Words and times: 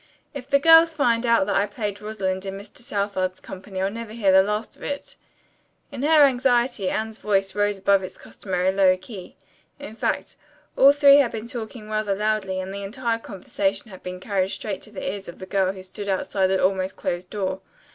If 0.33 0.47
the 0.47 0.57
girls 0.57 0.95
find 0.95 1.27
out 1.27 1.45
that 1.45 1.55
I 1.55 1.67
played 1.67 2.01
Rosalind 2.01 2.43
in 2.43 2.57
Mr. 2.57 2.77
Southard's 2.77 3.39
company 3.39 3.83
I'll 3.83 3.91
never 3.91 4.13
hear 4.13 4.31
the 4.31 4.41
last 4.41 4.75
of 4.75 4.81
it." 4.81 5.15
In 5.91 6.01
her 6.01 6.23
anxiety 6.23 6.89
Anne's 6.89 7.19
voice 7.19 7.53
rose 7.53 7.77
above 7.77 8.01
its 8.01 8.17
customary 8.17 8.71
low 8.71 8.97
key. 8.97 9.35
In 9.77 9.95
fact, 9.95 10.37
all 10.75 10.91
three 10.91 11.17
had 11.17 11.31
been 11.31 11.45
talking 11.45 11.87
rather 11.87 12.15
loudly, 12.15 12.59
and 12.59 12.73
the 12.73 12.81
entire 12.81 13.19
conversation 13.19 13.91
had 13.91 14.01
been 14.01 14.19
carried 14.19 14.49
straight 14.49 14.81
to 14.81 14.91
the 14.91 15.07
ears 15.07 15.27
of 15.27 15.37
the 15.37 15.45
girl 15.45 15.71
who 15.71 15.83
stood 15.83 16.09
outside 16.09 16.47
the 16.47 16.63
almost 16.63 16.95
closed 16.95 17.29
door. 17.29 17.61